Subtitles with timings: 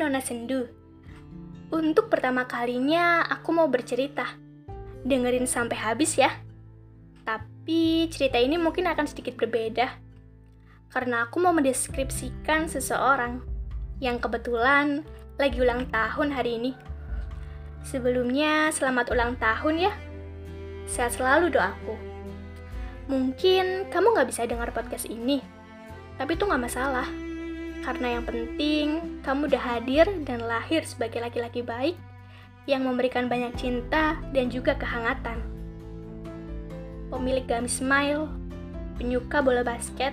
[0.00, 0.64] Nona Sendu.
[1.68, 4.24] Untuk pertama kalinya aku mau bercerita.
[5.04, 6.32] Dengerin sampai habis ya.
[7.28, 9.92] Tapi cerita ini mungkin akan sedikit berbeda.
[10.88, 13.44] Karena aku mau mendeskripsikan seseorang
[14.00, 15.04] yang kebetulan
[15.36, 16.72] lagi ulang tahun hari ini.
[17.84, 19.92] Sebelumnya, selamat ulang tahun ya.
[20.88, 21.94] Sehat selalu doaku.
[23.06, 25.44] Mungkin kamu nggak bisa dengar podcast ini,
[26.16, 27.29] tapi itu nggak masalah
[27.80, 31.96] karena yang penting, kamu udah hadir dan lahir sebagai laki-laki baik
[32.68, 35.40] yang memberikan banyak cinta dan juga kehangatan.
[37.08, 38.28] Pemilik gamis smile,
[39.00, 40.12] penyuka bola basket,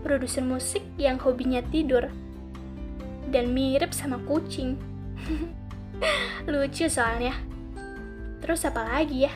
[0.00, 2.08] produser musik yang hobinya tidur,
[3.28, 4.80] dan mirip sama kucing.
[6.50, 7.36] Lucu soalnya.
[8.40, 9.32] Terus apa lagi ya?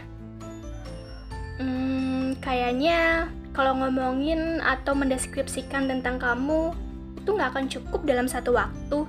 [1.60, 6.72] Hmm, kayaknya kalau ngomongin atau mendeskripsikan tentang kamu,
[7.22, 9.06] itu nggak akan cukup dalam satu waktu.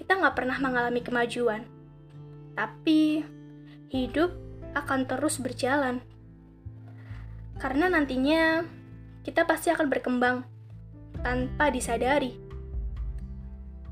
[0.00, 1.68] kita nggak pernah mengalami kemajuan,
[2.56, 3.28] tapi
[3.92, 4.32] hidup
[4.72, 6.00] akan terus berjalan.
[7.60, 8.64] Karena nantinya
[9.22, 10.48] kita pasti akan berkembang
[11.20, 12.36] tanpa disadari.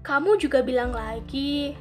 [0.02, 1.78] Kamu juga bilang lagi,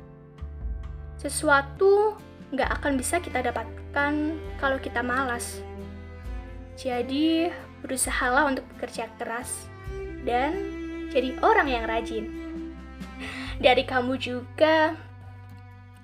[1.17, 2.16] sesuatu
[2.51, 4.13] nggak akan bisa kita dapatkan
[4.59, 5.63] kalau kita malas.
[6.75, 7.47] Jadi,
[7.84, 9.67] berusahalah untuk bekerja keras
[10.23, 10.56] dan
[11.11, 12.25] jadi orang yang rajin.
[13.63, 14.95] Dari kamu juga,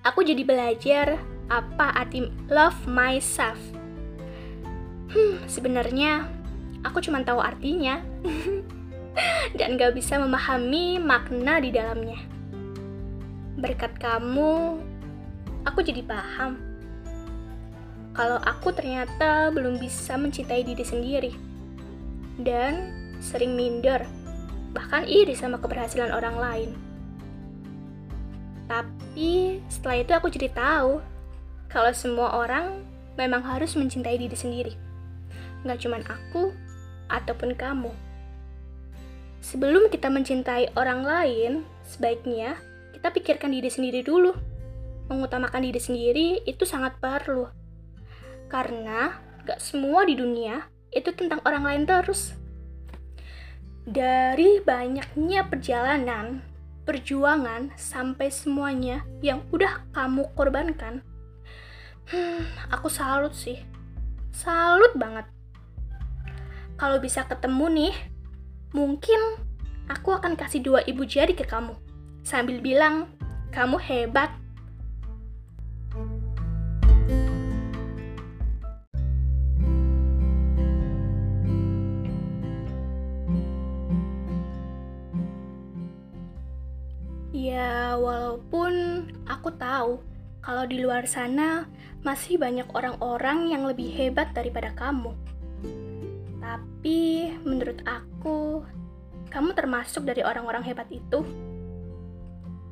[0.04, 3.60] aku jadi belajar apa arti love myself.
[5.08, 6.28] Hmm, sebenarnya
[6.84, 8.04] aku cuma tahu artinya
[9.58, 12.20] dan gak bisa memahami makna di dalamnya.
[13.58, 14.84] Berkat kamu,
[15.68, 16.56] aku jadi paham
[18.18, 21.32] kalau aku ternyata belum bisa mencintai diri sendiri
[22.42, 24.02] dan sering minder,
[24.74, 26.72] bahkan iri sama keberhasilan orang lain.
[28.66, 30.98] Tapi setelah itu aku jadi tahu
[31.70, 32.82] kalau semua orang
[33.22, 34.74] memang harus mencintai diri sendiri.
[35.62, 36.58] Nggak cuma aku
[37.14, 37.94] ataupun kamu.
[39.46, 41.52] Sebelum kita mencintai orang lain,
[41.86, 42.58] sebaiknya
[42.98, 44.34] kita pikirkan diri sendiri dulu
[45.08, 47.48] mengutamakan diri sendiri itu sangat perlu.
[48.48, 52.36] Karena gak semua di dunia itu tentang orang lain terus.
[53.88, 56.44] Dari banyaknya perjalanan,
[56.84, 61.00] perjuangan, sampai semuanya yang udah kamu korbankan,
[62.12, 63.64] hmm, aku salut sih.
[64.36, 65.24] Salut banget.
[66.76, 67.96] Kalau bisa ketemu nih,
[68.76, 69.20] mungkin
[69.88, 71.74] aku akan kasih dua ibu jari ke kamu.
[72.28, 73.08] Sambil bilang,
[73.56, 74.30] kamu hebat
[87.98, 88.74] walaupun
[89.28, 90.00] aku tahu
[90.40, 91.68] kalau di luar sana
[92.08, 95.12] masih banyak orang-orang yang lebih hebat daripada kamu.
[96.40, 98.64] Tapi menurut aku,
[99.28, 101.20] kamu termasuk dari orang-orang hebat itu.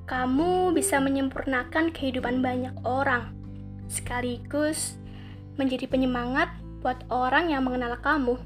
[0.07, 3.35] Kamu bisa menyempurnakan kehidupan banyak orang,
[3.91, 4.95] sekaligus
[5.59, 6.47] menjadi penyemangat
[6.79, 8.39] buat orang yang mengenal kamu.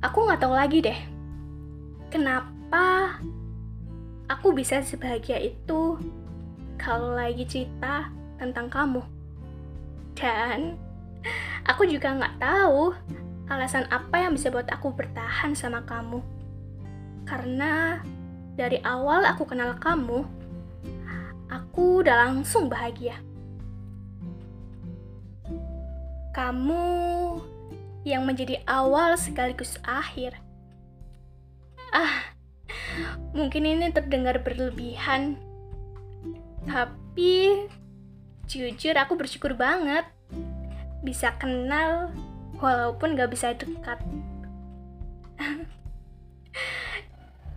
[0.00, 0.96] Aku nggak tahu lagi deh,
[2.08, 3.18] kenapa
[4.30, 5.98] aku bisa sebahagia itu
[6.78, 8.06] kalau lagi cerita
[8.38, 9.02] tentang kamu.
[10.14, 10.78] Dan
[11.66, 12.94] aku juga nggak tahu
[13.50, 16.22] alasan apa yang bisa buat aku bertahan sama kamu.
[17.26, 17.98] Karena
[18.54, 20.22] dari awal aku kenal kamu,
[21.50, 23.18] aku udah langsung bahagia.
[26.30, 26.86] Kamu
[28.06, 30.38] yang menjadi awal sekaligus akhir.
[31.90, 32.29] Ah,
[33.36, 35.36] mungkin ini terdengar berlebihan,
[36.66, 37.66] tapi
[38.50, 40.04] jujur aku bersyukur banget
[41.00, 42.10] bisa kenal
[42.58, 43.98] walaupun gak bisa dekat.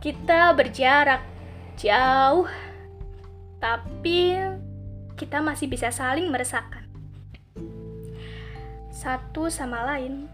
[0.03, 1.21] kita berjarak
[1.75, 2.47] jauh,
[3.59, 4.39] tapi
[5.19, 6.83] kita masih bisa saling meresahkan
[9.03, 10.31] satu sama lain.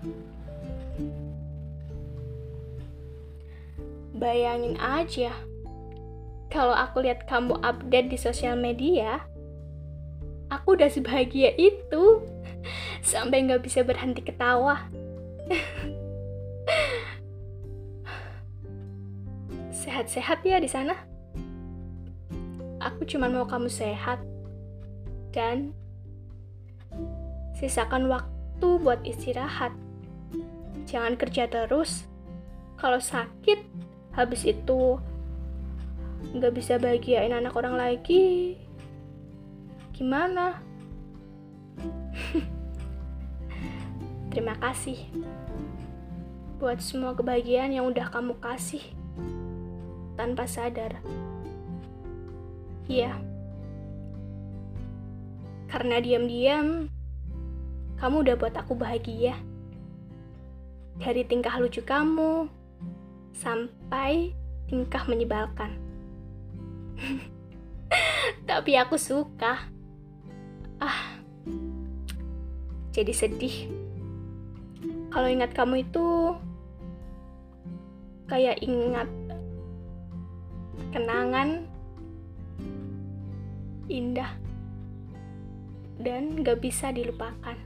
[4.19, 5.31] Bayangin aja,
[6.51, 9.23] kalau aku lihat kamu update di sosial media,
[10.51, 12.19] aku udah sebahagia itu,
[13.15, 14.91] sampai nggak bisa berhenti ketawa.
[19.87, 20.99] Sehat-sehat ya di sana.
[22.83, 24.19] Aku cuma mau kamu sehat
[25.31, 25.71] dan
[27.55, 29.71] sisakan waktu buat istirahat.
[30.83, 32.03] Jangan kerja terus.
[32.79, 33.59] Kalau sakit,
[34.13, 34.97] habis itu
[36.35, 38.57] nggak bisa bahagiain anak orang lagi.
[39.95, 40.61] Gimana?
[44.31, 44.99] Terima kasih
[46.59, 48.83] buat semua kebahagiaan yang udah kamu kasih
[50.19, 50.99] tanpa sadar.
[52.91, 53.15] Iya.
[55.71, 56.91] Karena diam-diam
[57.95, 59.39] kamu udah buat aku bahagia.
[60.99, 62.58] Dari tingkah lucu kamu
[63.39, 64.35] sampai
[64.67, 65.79] tingkah menyebalkan.
[68.49, 69.63] Tapi aku suka.
[70.83, 71.15] Ah.
[72.91, 73.57] Jadi sedih.
[75.09, 76.35] Kalau ingat kamu itu
[78.27, 79.09] kayak ingat
[80.91, 81.65] kenangan
[83.89, 84.29] indah
[85.97, 87.57] dan gak bisa dilupakan.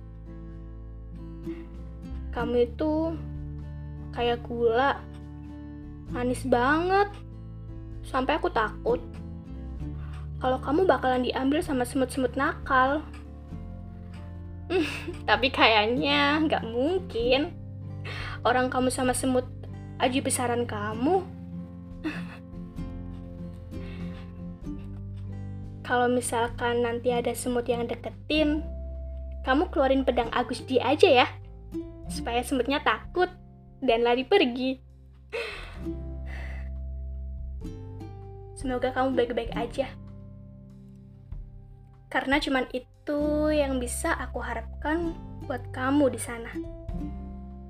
[2.34, 3.14] Kamu itu
[4.16, 4.98] kayak gula,
[6.14, 7.10] manis banget,
[8.06, 9.02] sampai aku takut
[10.44, 13.00] kalau kamu bakalan diambil sama semut-semut nakal.
[15.32, 17.56] Tapi kayaknya gak mungkin
[18.44, 19.48] orang kamu sama semut
[20.04, 21.24] aji besaran kamu.
[25.88, 28.68] kalau misalkan nanti ada semut yang deketin,
[29.48, 31.28] kamu keluarin pedang Agusti aja ya,
[32.12, 33.32] supaya semutnya takut
[33.80, 34.83] dan lari pergi.
[38.64, 39.92] Semoga kamu baik-baik aja.
[42.08, 43.20] Karena cuman itu
[43.52, 45.12] yang bisa aku harapkan
[45.44, 46.48] buat kamu di sana.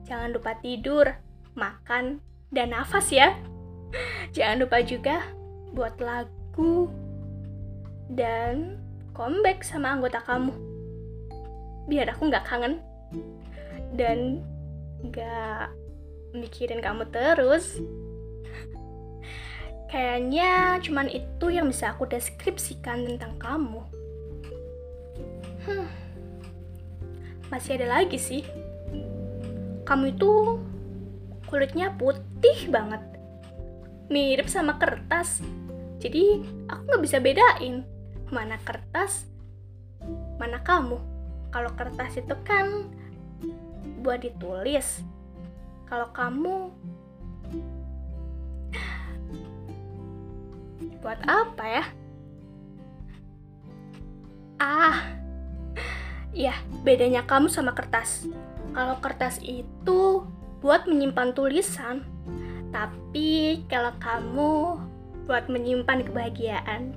[0.06, 1.10] Jangan lupa tidur,
[1.57, 2.22] makan,
[2.54, 3.34] dan nafas ya.
[4.38, 5.25] Jangan lupa juga
[5.74, 6.94] buat lagu
[8.13, 8.78] dan
[9.18, 10.54] comeback sama anggota kamu
[11.89, 12.80] biar aku nggak kangen
[13.98, 14.46] dan
[15.04, 15.74] nggak
[16.34, 17.81] mikirin kamu terus
[19.94, 23.86] kayaknya cuman itu yang bisa aku deskripsikan tentang kamu
[25.69, 25.88] hmm.
[27.54, 28.42] masih ada lagi sih
[29.86, 30.57] kamu itu
[31.45, 33.06] kulitnya putih banget
[34.10, 35.45] mirip sama kertas
[36.01, 36.42] jadi
[36.74, 37.86] aku nggak bisa bedain
[38.34, 39.29] mana kertas,
[40.41, 40.98] mana kamu.
[41.53, 42.89] Kalau kertas itu kan
[44.01, 45.06] buat ditulis.
[45.86, 46.74] Kalau kamu
[51.03, 51.86] buat apa ya?
[54.63, 55.03] Ah,
[56.31, 56.55] ya
[56.88, 58.24] bedanya kamu sama kertas.
[58.72, 60.24] Kalau kertas itu
[60.63, 62.07] buat menyimpan tulisan,
[62.72, 64.79] tapi kalau kamu
[65.27, 66.95] buat menyimpan kebahagiaan.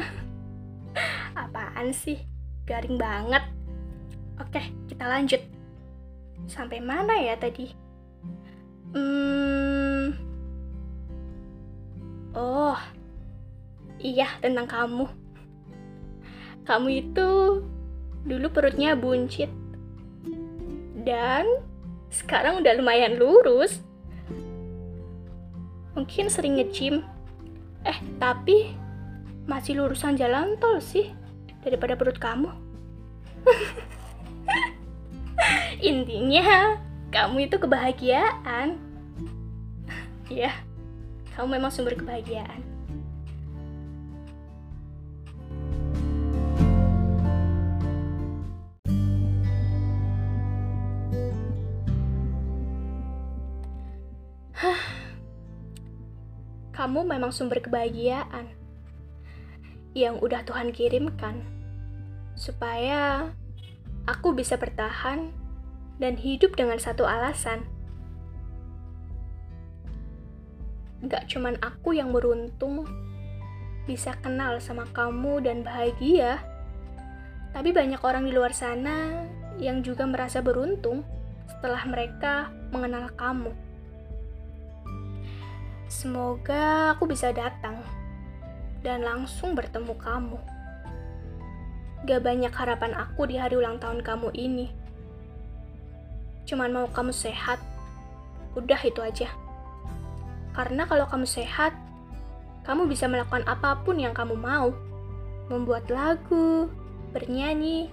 [1.36, 2.24] Apaan sih?
[2.64, 3.44] Garing banget.
[4.40, 5.44] Oke, kita lanjut.
[6.48, 7.68] Sampai mana ya tadi?
[8.96, 10.16] Hmm.
[12.32, 12.76] Oh.
[14.06, 15.10] Iya, tentang kamu.
[16.62, 17.28] Kamu itu
[18.22, 19.50] dulu perutnya buncit.
[21.02, 21.42] Dan
[22.14, 23.82] sekarang udah lumayan lurus.
[25.98, 27.02] Mungkin sering nge
[27.86, 28.78] Eh, tapi
[29.50, 31.10] masih lurusan jalan tol sih
[31.66, 32.50] daripada perut kamu.
[35.90, 36.78] Intinya,
[37.10, 38.78] kamu itu kebahagiaan.
[40.30, 40.54] ya,
[41.34, 42.75] kamu memang sumber kebahagiaan.
[56.86, 58.46] Kamu memang sumber kebahagiaan
[59.98, 61.42] yang udah Tuhan kirimkan
[62.38, 63.34] supaya
[64.06, 65.34] aku bisa bertahan
[65.98, 67.66] dan hidup dengan satu alasan.
[71.10, 72.86] Gak cuman aku yang beruntung
[73.90, 76.38] bisa kenal sama kamu dan bahagia,
[77.50, 79.26] tapi banyak orang di luar sana
[79.58, 81.02] yang juga merasa beruntung
[81.50, 83.65] setelah mereka mengenal kamu.
[85.86, 87.78] Semoga aku bisa datang
[88.82, 90.38] dan langsung bertemu kamu.
[92.06, 94.70] Gak banyak harapan aku di hari ulang tahun kamu ini.
[96.46, 97.62] Cuman mau kamu sehat.
[98.58, 99.30] Udah itu aja.
[100.54, 101.74] Karena kalau kamu sehat,
[102.66, 104.74] kamu bisa melakukan apa pun yang kamu mau.
[105.46, 106.66] Membuat lagu,
[107.14, 107.90] bernyanyi,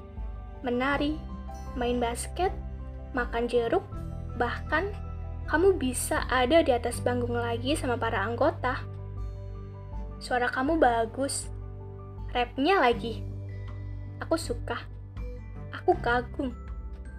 [0.65, 1.21] menari,
[1.77, 2.49] main basket,
[3.13, 3.85] makan jeruk,
[4.41, 4.89] bahkan
[5.47, 8.79] kamu bisa ada di atas panggung lagi sama para anggota.
[10.23, 11.51] Suara kamu bagus,
[12.31, 13.19] rapnya lagi.
[14.23, 14.79] Aku suka,
[15.75, 16.55] aku kagum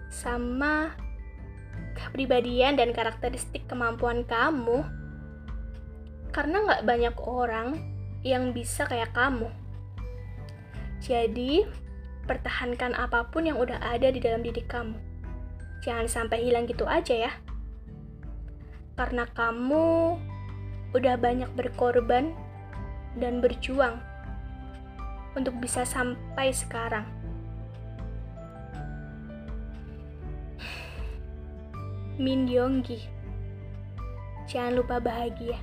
[0.09, 0.97] sama
[1.93, 4.89] kepribadian dan karakteristik kemampuan kamu.
[6.33, 7.69] Karena nggak banyak orang
[8.25, 9.53] yang bisa kayak kamu.
[11.05, 11.69] Jadi,
[12.25, 14.97] pertahankan apa pun yang udah ada di dalam diri kamu.
[15.85, 17.33] Jangan sampai hilang gitu aja ya
[18.95, 20.15] karena kamu
[20.95, 22.31] udah banyak berkorban
[23.19, 23.99] dan berjuang
[25.35, 27.07] untuk bisa sampai sekarang.
[32.15, 33.03] Min Yonggi,
[34.47, 35.59] jangan lupa bahagia.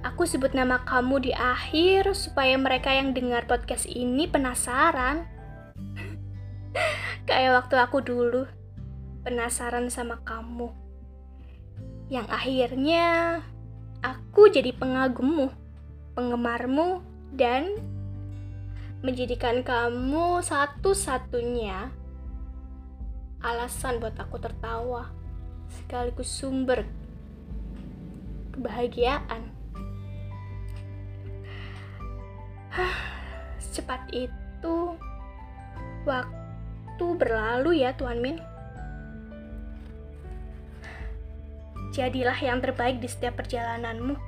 [0.00, 5.28] Aku sebut nama kamu di akhir supaya mereka yang dengar podcast ini penasaran.
[7.28, 8.48] Kayak waktu aku dulu,
[9.26, 10.85] penasaran sama kamu
[12.06, 13.38] yang akhirnya
[13.98, 15.50] aku jadi pengagummu,
[16.14, 17.02] penggemarmu,
[17.34, 17.74] dan
[19.02, 21.90] menjadikan kamu satu-satunya
[23.42, 25.10] alasan buat aku tertawa,
[25.70, 26.86] sekaligus sumber
[28.54, 29.52] kebahagiaan.
[33.62, 34.96] Secepat itu,
[36.08, 38.55] waktu berlalu ya Tuan Min.
[41.96, 44.20] Jadilah yang terbaik di setiap perjalananmu.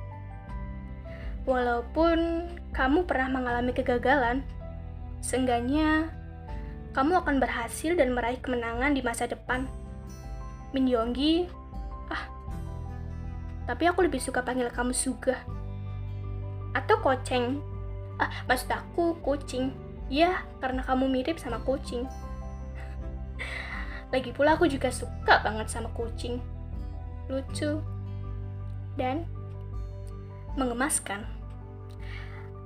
[1.45, 4.41] Walaupun kamu pernah mengalami kegagalan,
[5.21, 6.09] seenggaknya
[6.97, 9.69] kamu akan berhasil dan meraih kemenangan di masa depan.
[10.73, 11.49] Min Yonggi,
[12.09, 12.25] ah,
[13.69, 15.37] tapi aku lebih suka panggil kamu Suga.
[16.73, 17.61] Atau Koceng.
[18.19, 19.71] Ah, maksud aku kucing.
[20.11, 22.03] Ya, karena kamu mirip sama kucing.
[24.13, 26.58] Lagi pula aku juga suka banget sama kucing
[27.29, 27.79] lucu,
[28.97, 29.23] dan
[30.57, 31.23] mengemaskan.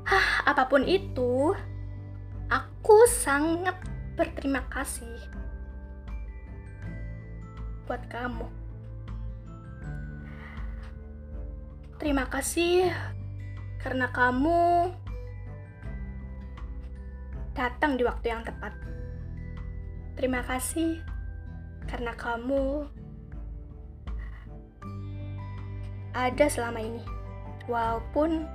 [0.08, 1.54] Hah, apa pun itu,
[2.50, 3.76] aku sangat
[4.18, 5.20] berterima kasih
[7.86, 8.48] buat kamu.
[12.00, 12.92] Terima kasih
[13.80, 14.92] karena kamu
[17.56, 18.76] datang di waktu yang tepat.
[20.20, 21.00] Terima kasih
[21.88, 22.88] karena kamu
[26.14, 27.02] ada selama ini.
[27.66, 28.46] Walaupun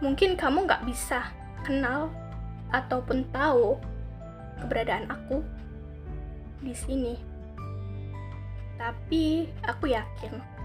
[0.00, 1.30] mungkin kamu nggak bisa
[1.62, 2.08] kenal
[2.72, 3.76] ataupun tahu
[4.60, 5.44] keberadaan aku
[6.64, 7.14] di sini.
[8.78, 10.58] Tapi aku yakin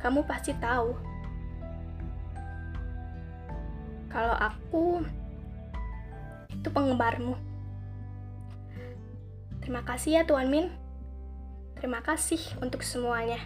[0.00, 0.96] kamu pasti tahu
[4.08, 5.04] kalau aku
[6.50, 7.36] itu penggemarmu.
[9.62, 10.72] Terima kasih ya Tuan Min.
[11.78, 13.38] Terima kasih untuk semuanya.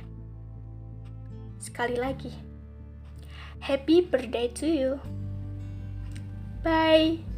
[1.65, 2.29] Sekali lagi,
[3.65, 4.91] happy birthday to you.
[6.61, 7.34] Bye.